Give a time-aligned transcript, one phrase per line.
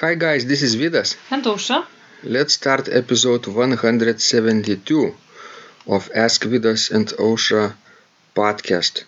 [0.00, 1.16] Hi guys, this is Vidas.
[1.28, 1.84] And Ausra.
[2.22, 5.16] Let's start episode 172
[5.88, 7.74] of Ask Vidas and Ausra
[8.32, 9.02] podcast.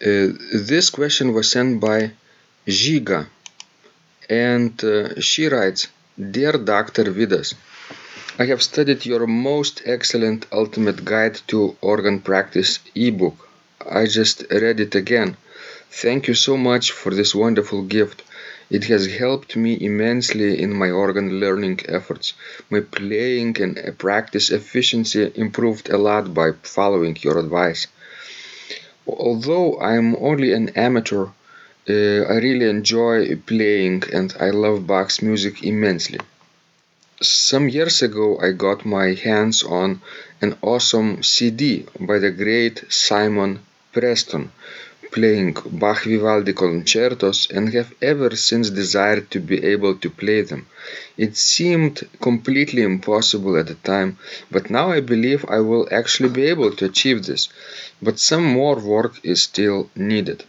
[0.00, 2.12] Uh, this question was sent by
[2.66, 3.26] Žiga
[4.30, 5.88] and uh, she writes
[6.18, 7.04] Dear Dr.
[7.12, 7.54] Vidas,
[8.38, 13.36] I have studied your most excellent ultimate guide to organ practice ebook.
[13.84, 15.36] I just read it again.
[15.90, 18.22] Thank you so much for this wonderful gift.
[18.68, 22.32] It has helped me immensely in my organ learning efforts.
[22.68, 27.86] My playing and practice efficiency improved a lot by following your advice.
[29.06, 31.26] Although I'm only an amateur,
[31.88, 31.92] uh,
[32.32, 36.18] I really enjoy playing and I love Bach's music immensely.
[37.22, 40.02] Some years ago, I got my hands on
[40.42, 43.60] an awesome CD by the great Simon
[43.92, 44.50] Preston
[45.16, 50.66] playing Bach Vivaldi concertos and have ever since desired to be able to play them.
[51.16, 54.18] It seemed completely impossible at the time,
[54.50, 57.48] but now I believe I will actually be able to achieve this.
[58.02, 60.44] But some more work is still needed.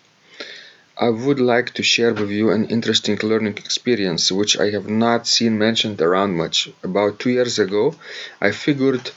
[0.97, 5.27] I would like to share with you an interesting learning experience which I have not
[5.27, 6.69] seen mentioned around much.
[6.83, 7.95] About two years ago,
[8.41, 9.11] I figured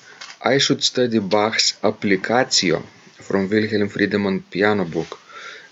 [0.53, 2.84] I should study Bach's Applicatio
[3.27, 5.19] from Wilhelm Friedemann piano book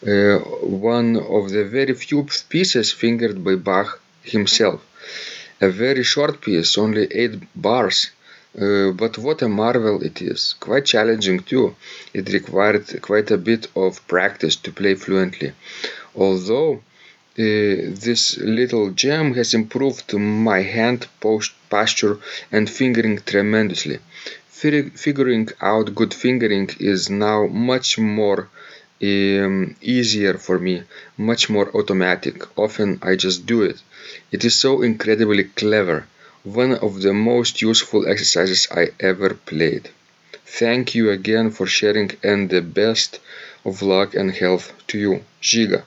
[0.03, 4.81] one of the very few pieces fingered by Bach himself.
[5.61, 8.11] A very short piece, only eight bars,
[8.61, 10.55] uh, but what a marvel it is.
[10.61, 11.75] Quite challenging too.
[12.15, 15.53] It required quite a bit of practice to play fluently.
[16.15, 16.81] Although uh,
[17.37, 21.07] this little gem has improved my hand
[21.71, 22.19] posture
[22.51, 23.99] and fingering tremendously.
[24.49, 28.49] Figuring out good fingering is now much more
[29.03, 30.83] um, easier for me,
[31.17, 32.37] much more automatic.
[32.59, 33.81] Often I just do it.
[34.33, 36.07] It is so incredibly clever.
[36.45, 39.91] One of the most useful exercises I ever played.
[40.47, 43.21] Thank you again for sharing and the best
[43.65, 45.83] of luck and health to you, Žiga.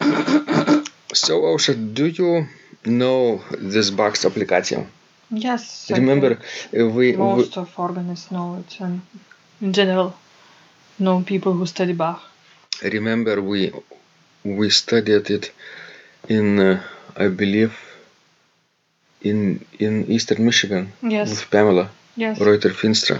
[1.14, 2.48] so, Ausra, do you
[2.84, 4.88] know this Bach's application?
[5.30, 5.90] Yes.
[5.90, 6.38] Remember,
[6.78, 9.00] uh, we most we, of organists know it and
[9.60, 10.14] in general
[11.00, 12.20] know people who study Bach.
[12.82, 13.72] remember we
[14.58, 15.44] we studied it
[16.28, 16.82] in uh,
[17.24, 17.72] I believe
[19.30, 19.38] in
[19.78, 21.28] in Eastern Michigan Yes.
[21.30, 22.38] with Pamela Yes.
[22.40, 23.18] Reuter Finstra.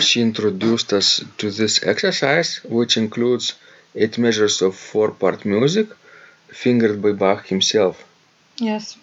[0.00, 3.54] She introduced us to this exercise, which includes
[3.94, 5.88] eight measures of four-part music,
[6.62, 7.94] fingered by Bach himself.
[8.56, 8.96] Yes.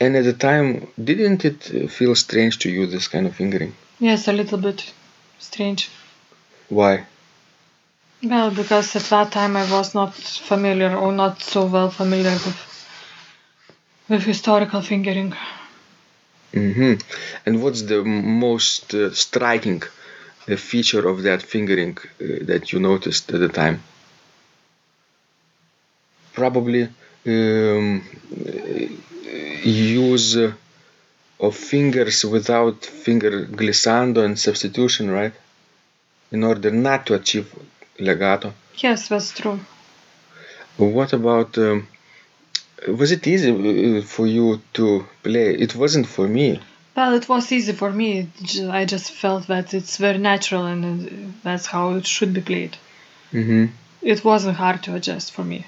[0.00, 3.72] And at the time, didn't it feel strange to you this kind of fingering?
[3.98, 4.78] Yes, a little bit
[5.38, 5.90] strange.
[6.70, 7.06] Why?
[8.22, 12.56] Well, because at that time I was not familiar or not so well familiar with
[14.10, 15.34] with historical fingering.
[16.54, 16.94] hmm
[17.46, 19.82] And what's the most uh, striking
[20.48, 23.82] uh, feature of that fingering uh, that you noticed at the time?
[26.32, 26.88] Probably
[27.26, 28.02] um,
[29.64, 30.52] use uh,
[31.40, 35.34] of fingers without finger glissando and substitution, right?
[36.32, 37.52] In order not to achieve
[37.98, 38.52] legato.
[38.76, 39.60] Yes, that's true.
[40.76, 41.58] What about?
[41.58, 41.88] Um,
[42.88, 45.54] was it easy uh, for you to play?
[45.54, 46.60] It wasn't for me.
[46.96, 48.28] Well, it was easy for me.
[48.70, 52.76] I just felt that it's very natural and uh, that's how it should be played.
[53.30, 53.66] hmm
[54.02, 55.66] It wasn't hard to adjust for me.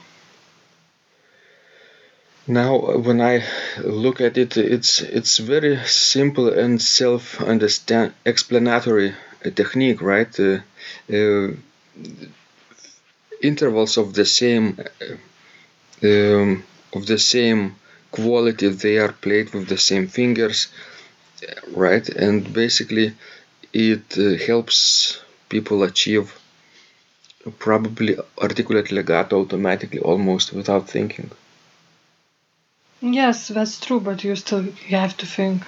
[2.46, 3.44] Now, uh, when I
[3.78, 9.14] look at it, it's it's very simple and self-understand explanatory
[9.50, 10.32] technique, right?
[10.40, 10.58] Uh,
[11.12, 11.48] uh,
[13.42, 15.16] intervals of the same uh,
[16.04, 17.76] um, of the same
[18.10, 20.68] quality, they are played with the same fingers,
[21.68, 22.08] right?
[22.08, 23.14] And basically,
[23.72, 26.38] it uh, helps people achieve
[27.58, 31.30] probably articulate legato automatically, almost without thinking.
[33.00, 35.62] Yes, that's true, but you still you have to think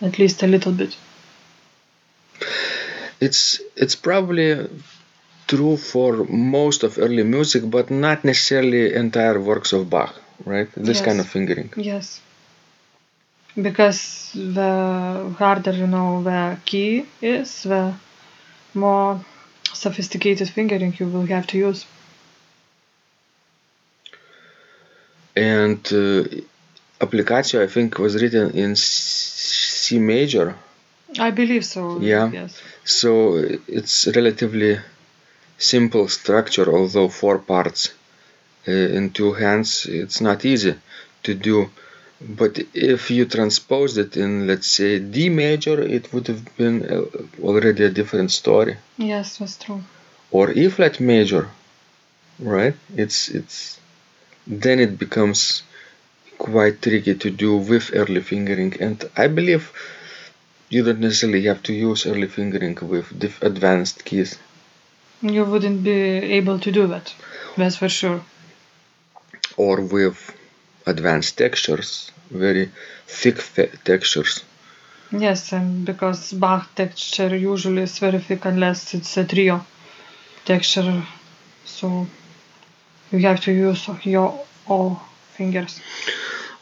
[0.00, 0.96] at least a little bit.
[3.20, 4.68] It's it's probably
[5.46, 10.14] true for most of early music but not necessarily entire works of bach
[10.44, 12.20] right this kind of fingering Yes.
[13.56, 17.94] Because the harder you know the key is, the
[18.74, 19.24] more
[19.72, 21.86] sophisticated fingering you will have to use.
[25.36, 26.24] and uh,
[27.04, 30.54] applicatio i think was written in c major
[31.18, 32.00] I believe so.
[32.00, 32.30] Yeah.
[32.30, 32.60] Yes.
[32.84, 33.36] so
[33.68, 34.78] it's relatively
[35.58, 37.92] simple structure although four parts
[38.66, 40.74] uh, in two hands, it's not easy
[41.22, 41.70] to do.
[42.20, 47.02] But if you transposed it in, let's say, D major, it would have been uh,
[47.42, 48.76] already a different story.
[48.96, 49.82] Yes, that's true.
[50.30, 51.50] Or E flat major,
[52.38, 52.74] right?
[52.96, 53.78] It's it's
[54.46, 55.62] then it becomes
[56.38, 59.72] quite tricky to do with early fingering, and I believe
[60.74, 64.38] you don't necessarily have to use early fingering with diff- advanced keys.
[65.22, 66.00] You wouldn't be
[66.38, 67.14] able to do that.
[67.56, 68.20] That's for sure.
[69.56, 70.18] or with
[70.86, 72.70] advanced textures, very
[73.06, 74.42] thick fe- textures.
[75.12, 79.64] Yes, and because Bach texture usually is very thick unless it's a trio
[80.44, 81.06] texture,
[81.64, 82.06] so
[83.12, 84.28] you have to use your
[84.66, 85.00] all
[85.36, 85.80] fingers.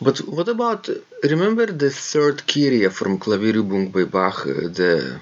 [0.06, 0.88] But what about
[1.22, 5.20] remember the third Kyrie from Klavierübung by Bach, uh, the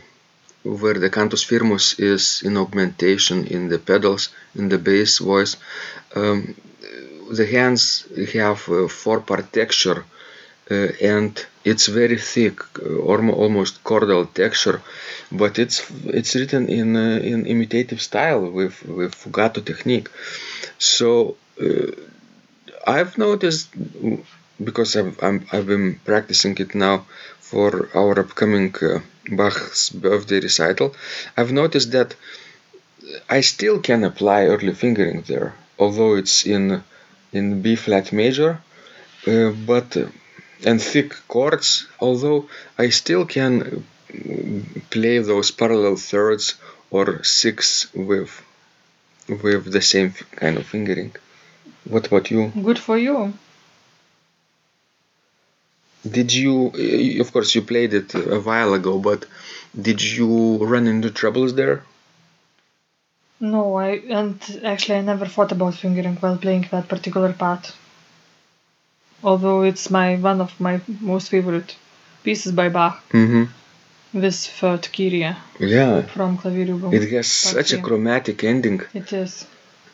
[0.62, 4.23] where the cantus firmus is in augmentation in the pedals
[4.55, 5.56] in the bass voice.
[6.15, 6.55] Um,
[7.38, 7.82] the hands
[8.35, 10.05] have a four-part texture
[10.71, 11.32] uh, and
[11.65, 12.99] it's very thick, uh,
[13.44, 14.81] almost chordal texture,
[15.31, 20.09] but it's it's written in uh, in imitative style with with fugato technique.
[20.79, 21.91] So uh,
[22.87, 23.69] I've noticed
[24.62, 27.07] because I've I'm, I've been practicing it now
[27.41, 30.95] for our upcoming uh, Bach's birthday recital.
[31.37, 32.15] I've noticed that
[33.29, 36.83] I still can apply early fingering there, although it's in
[37.33, 38.61] in B flat major,
[39.27, 40.07] uh, but uh,
[40.65, 41.87] and thick chords.
[42.01, 42.49] Although
[42.79, 43.81] I still can uh,
[44.91, 46.55] play those parallel thirds
[46.91, 48.33] or six with
[49.29, 51.13] with the same kind of fingering.
[51.85, 52.53] What about you?
[52.69, 53.33] Good for you.
[56.08, 56.73] Did you,
[57.20, 59.26] of course, you played it a while ago, but
[59.81, 61.82] did you run into troubles there?
[63.38, 67.73] No, I and actually I never thought about fingering while playing that particular part.
[69.23, 71.76] Although it's my one of my most favorite
[72.23, 73.44] pieces by Bach, Mm-hmm.
[74.20, 76.93] this third Kyrie Yeah, from Klavierübung.
[76.94, 79.46] it has such a chromatic ending, It is.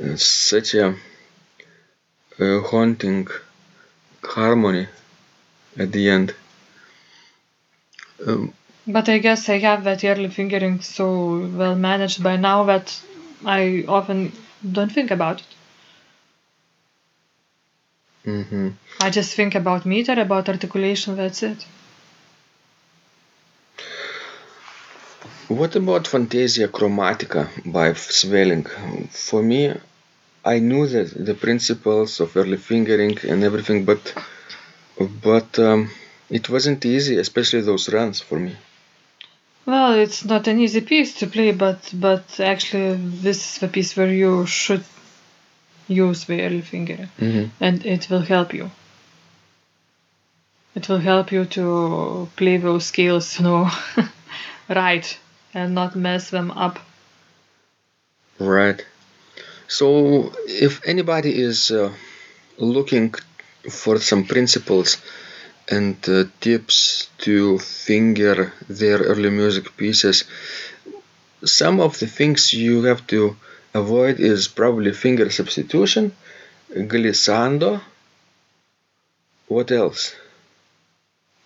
[0.02, 0.96] uh, such a
[2.40, 3.26] uh, haunting
[4.22, 4.86] harmony
[5.78, 6.34] at the end.
[8.26, 8.52] Um,
[8.86, 13.00] But I guess I have that early fingering so well managed by now that
[13.44, 14.32] I often
[14.72, 15.46] don't think about it.
[18.26, 18.74] mhm.
[19.00, 21.64] I just think about meter, about articulation, that's it.
[25.48, 28.68] What about Fantasia Chromatica by Sweelinck?
[29.10, 29.72] For me,
[30.44, 34.14] I knew that the principles of early fingering and everything, but
[34.98, 35.90] but um,
[36.30, 38.56] it wasn't easy, especially those runs for me.
[39.66, 43.96] Well, it's not an easy piece to play, but but actually this is the piece
[43.96, 44.84] where you should
[45.88, 47.46] use the early finger, Mm-hmm.
[47.60, 48.70] and it will help you.
[50.74, 53.70] It will help you to play those scales, you know,
[54.68, 55.18] right,
[55.54, 56.78] and not mess them up.
[58.38, 58.84] Right.
[59.68, 61.92] So, if anybody is uh,
[62.58, 63.14] looking
[63.70, 64.98] for some principles
[65.68, 70.24] and uh, tips to finger their early music pieces,
[71.44, 73.36] some of the things you have to
[73.74, 76.12] avoid is probably finger substitution,
[76.70, 77.80] glissando.
[79.48, 80.14] What else?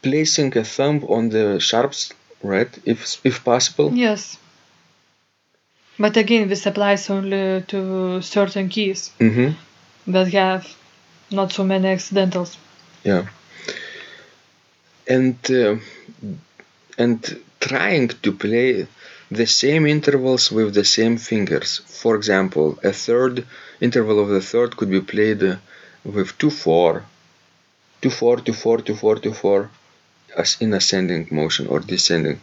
[0.03, 2.71] Placing a thumb on the sharps, right?
[2.87, 3.93] If if possible.
[3.95, 4.39] Yes.
[5.99, 10.13] But again, this applies only to certain keys Mm-hmm.
[10.13, 10.67] that have
[11.31, 12.57] not so many accidentals.
[13.05, 13.27] Yeah.
[15.07, 15.77] And uh,
[16.99, 18.87] and trying to play
[19.31, 21.79] the same intervals with the same fingers.
[22.03, 23.47] For example, a third
[23.81, 25.57] interval of the third could be played uh,
[26.05, 27.05] with two four,
[28.03, 29.71] two four, two four, two four, two four,
[30.37, 32.41] as in ascending motion or descending,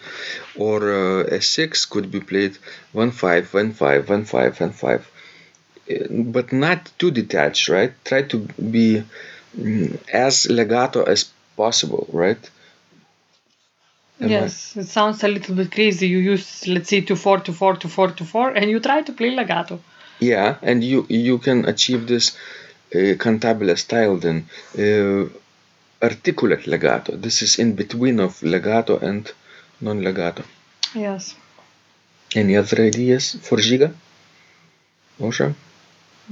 [0.55, 2.57] or uh, a six could be played
[2.93, 5.16] one five, one five, one five, one five, Uh,
[6.09, 7.93] but not too detached, right?
[8.05, 8.37] Try to
[8.77, 9.03] be
[9.57, 12.49] mm, as legato as possible, right?
[14.19, 16.07] Am I- yes, it sounds a little bit crazy.
[16.07, 19.01] You use, let's say, 2 4 2 4 2 4 2 4, and you try
[19.01, 19.79] to play legato.
[20.19, 22.35] Yeah, and you you can achieve this
[22.95, 24.47] uh, cantabile style then.
[24.77, 25.29] Uh,
[26.01, 27.15] articulate legato.
[27.15, 29.31] This is in between of legato and
[29.81, 30.43] non-legato.
[30.93, 31.35] Yes.
[32.35, 33.93] Any other ideas for Žiga?
[35.19, 35.55] Ausra?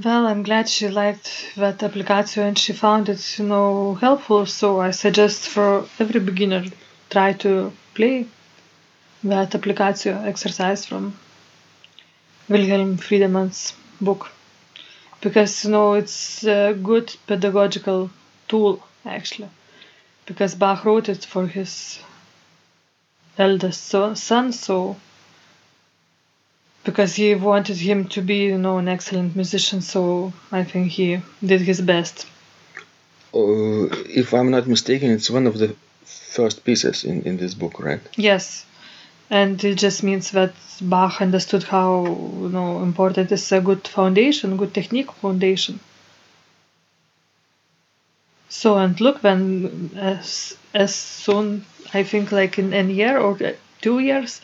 [0.02, 4.46] Well, I'm glad she liked that application and she found it, you know, helpful.
[4.46, 6.64] So I suggest for every beginner
[7.10, 8.26] try to play
[9.24, 11.18] that application exercise from
[12.48, 14.32] Wilhelm Friedemann's book.
[15.20, 18.10] because you know it's a good pedagogical
[18.48, 19.50] tool actually
[20.26, 22.00] because Bach wrote it for his
[23.38, 24.96] eldest so- son so
[26.86, 31.20] because he wanted him to be you know an excellent musician so I think he
[31.44, 32.26] did his best.
[33.34, 33.90] Uh,
[34.22, 38.00] if I'm not mistaken, it's one of the first pieces in, in this book, right?
[38.16, 38.64] yes.
[39.28, 42.04] And it just means that Bach understood how
[42.42, 45.80] you know important is a good foundation good technique foundation.
[48.48, 53.36] So and look, when as as soon I think like in a year or
[53.82, 54.40] two years,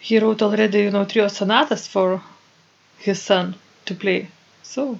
[0.00, 2.22] he wrote already you know trio sonatas for
[2.98, 3.54] his son
[3.86, 4.28] to play.
[4.62, 4.98] So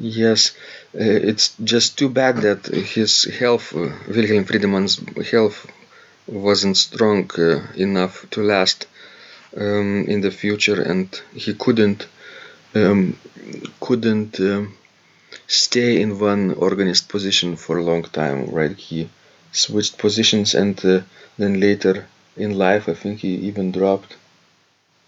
[0.00, 0.52] Yes,
[0.94, 5.66] uh, it's just too bad that his health, uh, Wilhelm Friedemann's health,
[6.28, 8.86] wasn't strong uh, enough to last
[9.56, 12.06] um, in the future, and he couldn't
[12.76, 13.16] um,
[13.80, 14.76] couldn't um,
[15.48, 18.46] stay in one organist position for a long time.
[18.46, 18.76] Right?
[18.76, 19.08] He
[19.50, 21.00] switched positions, and uh,
[21.38, 22.06] then later
[22.38, 24.16] in life, I think he even dropped,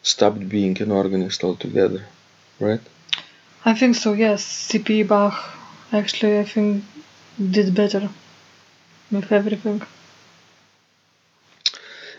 [0.02, 2.04] stopped being an organist altogether.
[2.58, 2.80] Right?
[3.64, 4.12] I think so.
[4.12, 5.04] Yes, C.P.
[5.04, 5.36] Bach
[5.92, 6.84] actually I think
[7.38, 8.08] did better
[9.10, 9.82] with everything.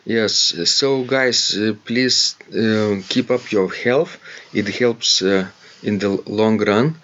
[0.03, 0.33] Yes,
[0.65, 4.17] so guys, uh, please uh, keep up your health.
[4.51, 5.47] It helps uh,
[5.83, 6.95] in the long run.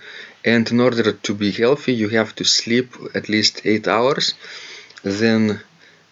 [0.43, 4.33] And in order to be healthy, you have to sleep at least eight hours.
[5.03, 5.59] Then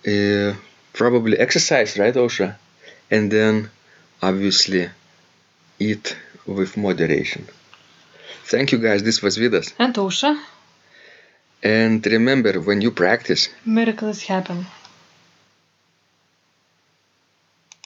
[0.06, 0.54] uh,
[0.96, 2.56] probably exercise, right, Ausra?
[3.12, 3.70] And then
[4.22, 4.90] obviously
[5.80, 6.16] eat
[6.48, 7.48] with moderation.
[8.46, 9.04] Thank you, guys.
[9.04, 9.74] This was Vidas.
[9.78, 10.40] And Ausra.
[11.64, 14.66] And remember, when you practice, miracles happen.